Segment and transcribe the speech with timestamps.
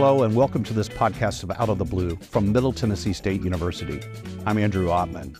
[0.00, 3.42] Hello, and welcome to this podcast of Out of the Blue from Middle Tennessee State
[3.42, 4.00] University.
[4.46, 5.36] I'm Andrew Oppmann.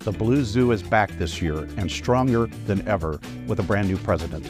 [0.00, 3.96] The Blue Zoo is back this year and stronger than ever with a brand new
[3.98, 4.46] president.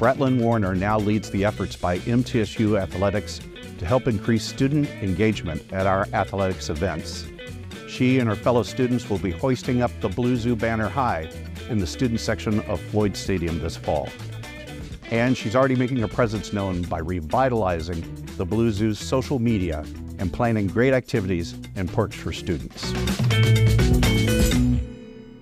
[0.00, 3.40] Bretlyn Warner now leads the efforts by MTSU Athletics
[3.78, 7.26] to help increase student engagement at our athletics events.
[7.86, 11.30] She and her fellow students will be hoisting up the Blue Zoo banner high
[11.68, 14.08] in the student section of Floyd Stadium this fall.
[15.12, 18.02] And she's already making her presence known by revitalizing
[18.38, 19.84] the Blue Zoo's social media
[20.18, 22.90] and planning great activities and perks for students.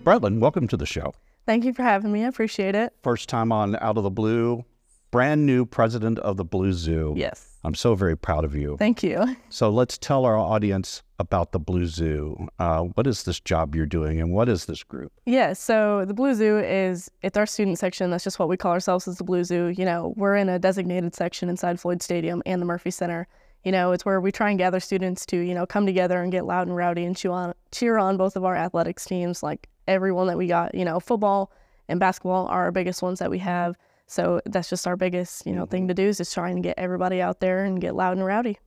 [0.02, 1.15] Bretlyn, welcome to the show.
[1.46, 2.24] Thank you for having me.
[2.24, 2.95] I appreciate it.
[3.05, 4.65] First time on Out of the Blue,
[5.10, 7.14] brand new president of the Blue Zoo.
[7.16, 7.46] Yes.
[7.62, 8.77] I'm so very proud of you.
[8.78, 9.37] Thank you.
[9.52, 12.48] So let's tell our audience about the Blue Zoo.
[12.59, 15.12] Uh, what is this job you're doing and what is this group?
[15.27, 18.10] Yeah, so the Blue Zoo is it's our student section.
[18.10, 19.74] That's just what we call ourselves as the Blue Zoo.
[19.77, 23.27] You know, we're in a designated section inside Floyd Stadium and the Murphy Center.
[23.65, 26.30] You know, it's where we try and gather students to, you know, come together and
[26.32, 29.68] get loud and rowdy and cheer on cheer on both of our athletics teams, like
[29.88, 31.52] everyone that we got, you know, football
[31.88, 33.76] and basketball are our biggest ones that we have.
[34.11, 35.89] So that's just our biggest, you know, thing mm-hmm.
[35.89, 38.59] to do is just trying to get everybody out there and get loud and rowdy.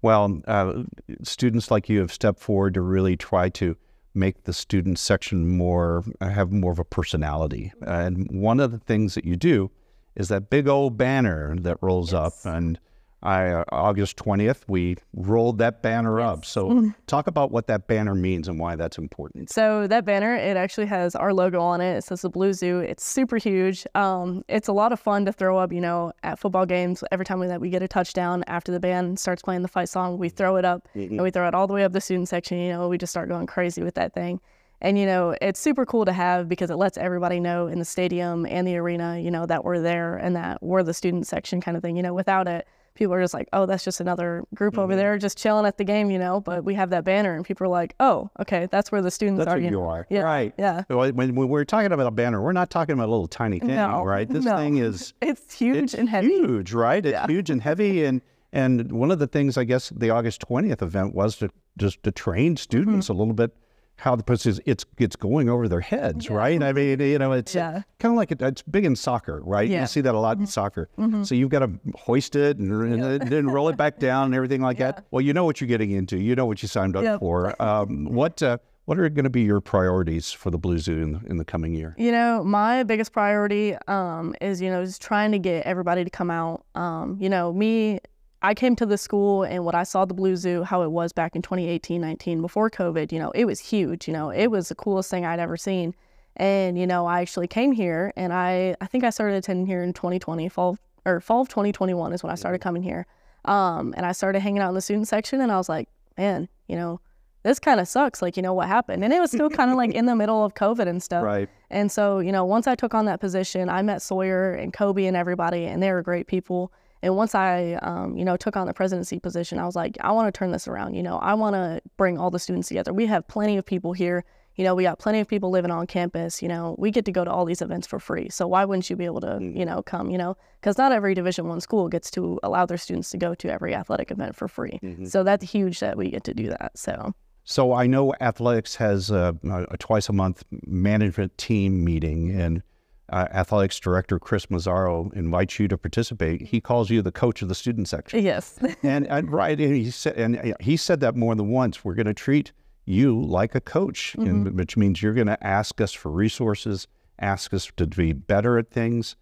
[0.00, 0.84] Well, uh,
[1.24, 3.76] students like you have stepped forward to really try to
[4.14, 7.72] make the student section more uh, have more of a personality.
[7.80, 7.90] Mm-hmm.
[7.90, 9.72] And one of the things that you do
[10.14, 12.46] is that big old banner that rolls Yes.
[12.46, 12.78] up and
[13.22, 16.44] I, uh, August 20th, we rolled that banner up.
[16.44, 16.88] So, Mm-hmm.
[17.06, 19.50] talk about what that banner means and why that's important.
[19.50, 21.96] So that banner, it actually has our logo on it.
[21.96, 22.80] It says the Blue Zoo.
[22.80, 23.86] It's super huge.
[23.94, 27.02] Um, it's a lot of fun to throw up, you know, at football games.
[27.10, 29.88] Every time we, that we get a touchdown after the band starts playing the fight
[29.88, 32.28] song, we throw it up and we throw it all the way up the student
[32.28, 32.58] section.
[32.58, 34.40] You know, we just start going crazy with that thing.
[34.82, 37.84] And, you know, it's super cool to have because it lets everybody know in the
[37.86, 41.62] stadium and the arena, you know, that we're there and that we're the student section
[41.62, 41.96] kind of thing.
[41.96, 45.16] You know, without it, people are just like, oh, that's just another group over there
[45.18, 46.40] just chilling at the game, you know.
[46.40, 49.38] But we have that banner and people are like, oh, okay, that's where the students
[49.38, 49.56] That's are.
[49.56, 49.88] what you know.
[49.88, 50.06] are.
[50.10, 50.22] Yeah.
[50.22, 50.52] Right.
[50.58, 50.82] Yeah.
[50.88, 53.68] When, when we're talking about a banner, we're not talking about a little tiny thing,
[53.76, 54.28] No, right?
[54.28, 54.56] This no.
[54.56, 56.28] thing is It's huge it's and heavy.
[56.28, 57.04] huge, right?
[57.04, 57.26] It's Yeah.
[57.26, 58.04] huge and heavy.
[58.06, 58.20] And
[58.52, 62.10] and one of the things I guess the August twentieth event was to just to
[62.12, 63.14] train students Mm-hmm.
[63.14, 63.54] a little bit
[63.98, 66.62] how the process it's it's going over their heads, right?
[66.62, 67.82] I mean, you know, it's Yeah.
[67.98, 69.68] kind of like it, it's big in soccer, right?
[69.68, 69.76] Yeah.
[69.76, 69.82] Mm-hmm.
[69.82, 70.88] You see that a lot in soccer.
[71.22, 72.70] So you've got to hoist it and,
[73.02, 75.06] and then roll it back down and everything like that.
[75.10, 76.18] Well, you know what you're getting into.
[76.18, 77.20] You know what you signed up Yep.
[77.20, 77.60] for.
[77.62, 81.24] Um, what uh, what are going to be your priorities for the Blue Zoo in,
[81.26, 81.94] in the coming year?
[81.98, 86.10] You know, my biggest priority um, is, you know, just trying to get everybody to
[86.10, 86.64] come out.
[86.76, 87.98] Um, you know, me,
[88.42, 91.12] I came to the school and what I saw the Blue Zoo, how it was
[91.12, 94.06] back in 2018, 19, before COVID, you know, it was huge.
[94.06, 95.94] You know, it was the coolest thing I'd ever seen.
[96.36, 99.82] And, you know, I actually came here and I, I think I started attending here
[99.82, 103.06] in 2020, fall, or fall of 2021 is when I started coming here.
[103.46, 105.88] Um, and I started hanging out in the student section and I was like,
[106.18, 107.00] man, you know,
[107.42, 108.20] this kind of sucks.
[108.20, 109.02] Like, you know, what happened?
[109.02, 111.24] And it was still kind of like in the middle of COVID and stuff.
[111.24, 111.48] Right.
[111.70, 115.06] And so, you know, once I took on that position, I met Sawyer and Kobe
[115.06, 116.72] and everybody, and they were great people.
[117.06, 120.10] And once I, um, you know, took on the presidency position, I was like, I
[120.10, 120.94] want to turn this around.
[120.94, 122.92] You know, I want to bring all the students together.
[122.92, 124.24] We have plenty of people here.
[124.56, 126.42] You know, we got plenty of people living on campus.
[126.42, 128.28] You know, we get to go to all these events for free.
[128.30, 130.10] So why wouldn't you be able to, you know, come?
[130.10, 133.36] You know, because not every Division One school gets to allow their students to go
[133.36, 134.80] to every athletic event for free.
[135.06, 136.72] So that's huge that we get to do that.
[136.76, 137.14] So
[137.44, 139.36] So I know athletics has a,
[139.70, 142.62] a twice a month management team meeting, and
[143.10, 146.42] uh, athletics director Chris Massaro invites you to participate.
[146.42, 149.90] He calls you the coach of the student section, yes, and, and right, and he
[149.90, 151.84] said, and uh, he said that more than once.
[151.84, 152.52] We're going to treat
[152.84, 156.86] you like a coach, and, which means you're going to ask us for resources,
[157.18, 159.16] ask us to be better at things.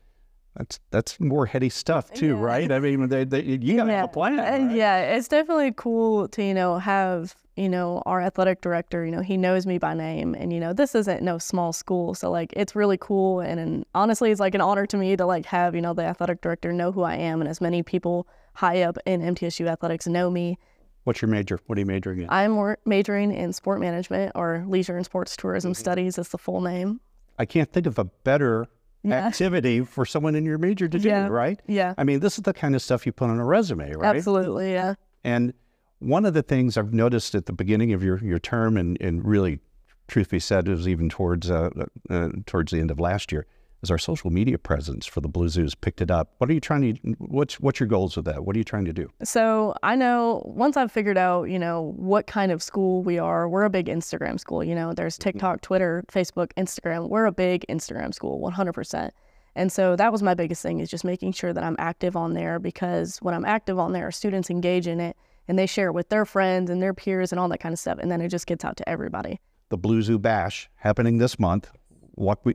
[0.56, 2.40] That's that's more heady stuff too, Yeah.
[2.42, 2.70] right?
[2.70, 4.38] I mean, they, they, you got to have a plan.
[4.38, 4.76] And right?
[4.76, 9.20] yeah, it's definitely cool to, you know, have, you know, our athletic director, you know,
[9.20, 12.14] he knows me by name and, you know, this isn't no small school.
[12.14, 13.40] So like, it's really cool.
[13.40, 16.04] And, and honestly, it's like an honor to me to like have, you know, the
[16.04, 20.06] athletic director know who I am and as many people high up in MTSU athletics
[20.06, 20.56] know me.
[21.02, 21.58] What's your major?
[21.66, 22.30] What are you majoring in?
[22.30, 25.80] I'm majoring in sport management or leisure and sports tourism Mm-hmm.
[25.80, 27.00] studies is the full name.
[27.40, 28.66] I can't think of a better
[29.04, 29.26] Yeah.
[29.26, 31.28] activity for someone in your major to do, Yeah.
[31.28, 31.60] right?
[31.66, 34.16] Yeah, I mean, this is the kind of stuff you put on a resume, right?
[34.16, 34.72] absolutely.
[34.72, 34.94] Yeah.
[35.22, 35.52] And
[35.98, 39.24] one of the things I've noticed at the beginning of your, your term, and, and
[39.24, 39.60] really,
[40.08, 41.70] truth be said, it was even towards uh,
[42.10, 43.46] uh, towards the end of last year,
[43.84, 46.34] is our social media presence for the Blue Zoos picked it up.
[46.38, 47.14] What are you trying to?
[47.18, 48.44] What's what's your goals with that?
[48.44, 49.10] What are you trying to do?
[49.22, 53.48] So I know once I've figured out, you know, what kind of school we are,
[53.48, 54.64] we're a big Instagram school.
[54.64, 55.30] You know, there's mm-hmm.
[55.30, 57.08] TikTok, Twitter, Facebook, Instagram.
[57.08, 59.10] We're a big Instagram school, 100%.
[59.56, 62.34] And so that was my biggest thing is just making sure that I'm active on
[62.34, 65.16] there because when I'm active on there, students engage in it
[65.46, 67.78] and they share it with their friends and their peers and all that kind of
[67.78, 67.98] stuff.
[68.00, 69.40] And then it just gets out to everybody.
[69.68, 71.70] The Blue Zoo Bash happening this month.
[72.16, 72.54] What we,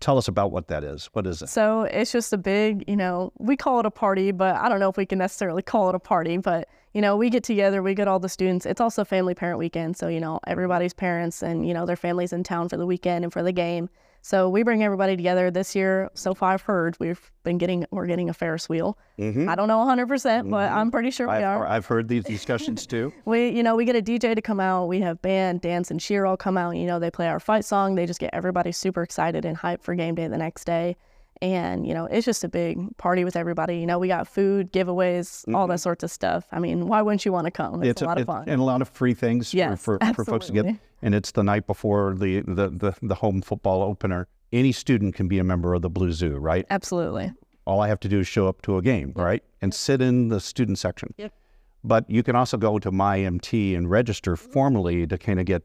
[0.00, 1.06] tell us about what that is.
[1.12, 1.48] What is it?
[1.48, 4.80] So it's just a big, you know, we call it a party, but I don't
[4.80, 6.36] know if we can necessarily call it a party.
[6.36, 8.66] But you know, we get together, we get all the students.
[8.66, 12.32] It's also family parent weekend, so you know, everybody's parents and you know their families
[12.32, 13.88] in town for the weekend and for the game.
[14.24, 16.10] So we bring everybody together this year.
[16.14, 18.96] So far, I've heard we've been getting we're getting a Ferris wheel.
[19.18, 19.50] Mm-hmm.
[19.50, 20.08] I don't know 100, mm-hmm.
[20.08, 21.66] percent but I'm pretty sure we I've, are.
[21.66, 23.12] I've heard these discussions too.
[23.26, 24.86] we you know we get a DJ to come out.
[24.86, 26.70] We have band, dance, and cheer all come out.
[26.70, 27.96] You know they play our fight song.
[27.96, 30.96] They just get everybody super excited and hyped for game day the next day
[31.42, 34.72] and you know it's just a big party with everybody you know we got food
[34.72, 35.56] giveaways mm-hmm.
[35.56, 38.02] all that sorts of stuff i mean why wouldn't you want to come it's, it's
[38.02, 40.24] a, a, lot of fun and a lot of free things yes, for, for, for,
[40.24, 40.66] folks to get
[41.04, 45.28] and it's the night before the, the, the, the home football opener any student can
[45.28, 47.30] be a member of the blue zoo right absolutely
[47.66, 49.18] all i have to do is show up to a game yep.
[49.18, 49.78] right and yep.
[49.78, 51.32] sit in the student section yep.
[51.84, 55.62] but you can also go to mymt and register formally to kind of get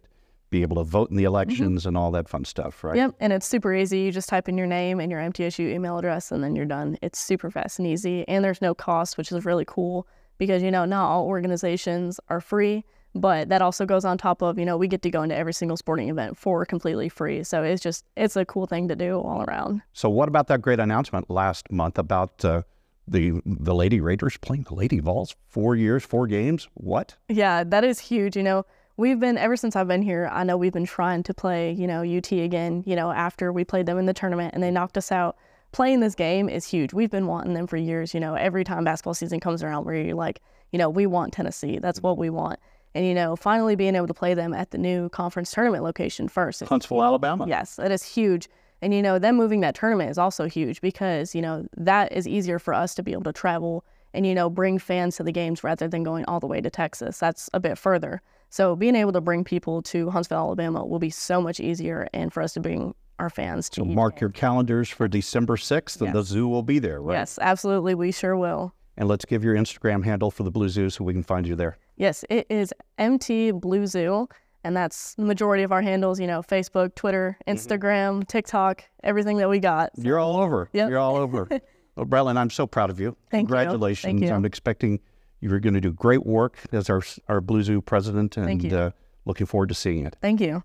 [0.50, 1.27] be able to vote in the mm-hmm.
[1.27, 1.89] elections mm-hmm.
[1.89, 2.95] and all that fun stuff, right?
[2.95, 4.00] Yep, and it's super easy.
[4.00, 6.97] You just type in your name and your MTSU email address, and then you're done.
[7.01, 10.07] It's super fast and easy, and there's no cost, which is really cool
[10.38, 12.83] because you know not all organizations are free,
[13.15, 15.53] but that also goes on top of you know we get to go into every
[15.53, 17.44] single sporting event for completely free.
[17.44, 19.81] So it's just it's a cool thing to do all around.
[19.94, 22.44] So what about that great announcement last month about?
[22.44, 22.63] Uh,
[23.11, 26.67] the the Lady Raiders playing the Lady Vols four years, four games.
[26.75, 27.15] What?
[27.27, 28.38] Yeah, that is huge.
[28.38, 28.65] You know,
[28.97, 30.29] we've been ever since I've been here.
[30.31, 32.83] I know we've been trying to play, you know, UT again.
[32.85, 35.38] You know, after we played them in the tournament and they knocked us out.
[35.71, 36.94] Playing this game is huge.
[36.94, 38.15] We've been wanting them for years.
[38.15, 40.41] You know, every time basketball season comes around, where you're like,
[40.71, 41.77] you know, we want Tennessee.
[41.77, 42.59] That's what we want.
[42.95, 46.27] And you know, finally being able to play them at the new conference tournament location
[46.27, 46.62] first.
[46.62, 47.45] Huntsville, Alabama.
[47.47, 48.50] Yes, it is huge.
[48.81, 52.27] And you know, them moving that tournament is also huge because you know that is
[52.27, 55.31] easier for us to be able to travel and you know bring fans to the
[55.31, 57.19] games rather than going all the way to Texas.
[57.19, 58.21] That's a bit further.
[58.50, 62.33] So being able to bring people to Huntsville, Alabama will be so much easier and
[62.33, 63.81] for us to bring our fans to.
[63.81, 66.13] So mark your calendars for December 6th and yes.
[66.13, 67.15] the zoo will be there, right?
[67.15, 67.94] Yes, absolutely.
[67.94, 68.74] We sure will.
[69.00, 71.56] And let's give your Instagram handle for the Blue Zoo so we can find you
[71.56, 71.78] there.
[71.96, 74.28] Yes, it is MT Blue Zoo.
[74.66, 77.57] And that's the majority of our handles, you know, Facebook, Twitter, mm-hmm.
[77.57, 78.22] Instagram, mm-hmm.
[78.24, 79.96] TikTok, everything that we got.
[79.96, 80.01] So.
[80.01, 80.69] You're all over.
[80.74, 80.90] Yep.
[80.90, 81.48] You're all over.
[81.96, 83.16] well, Bretlyn, I'm so proud of you.
[83.31, 84.13] Thank Congratulations.
[84.13, 84.19] you.
[84.19, 84.36] Thank you.
[84.36, 85.00] I'm expecting
[85.40, 88.92] you're going to do great work as our, our Blue Zoo president, and uh,
[89.24, 90.18] looking forward to seeing it.
[90.22, 90.62] Thank you.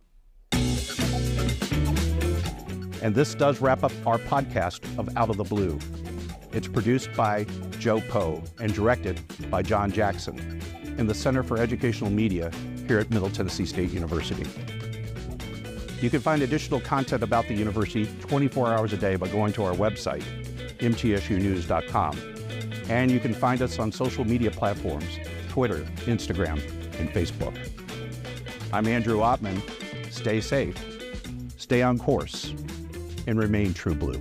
[3.00, 5.78] And this does wrap up our podcast of Out of the Blue.
[6.54, 7.46] It's produced by
[7.78, 9.20] Joe Poe and directed
[9.50, 10.62] by John Jackson
[10.98, 12.50] in the Center for Educational Media
[12.86, 14.46] here at Middle Tennessee State University.
[16.00, 19.64] You can find additional content about the university 24 hours a day by going to
[19.64, 20.22] our website,
[20.78, 22.34] mtsunews.com
[22.88, 25.18] and you can find us on social media platforms
[25.48, 26.60] Twitter, Instagram,
[26.98, 27.56] and Facebook.
[28.72, 29.60] I'm Andrew Oppmann.
[30.10, 30.76] Stay safe,
[31.56, 32.54] stay on course,
[33.26, 34.20] and remain true blue.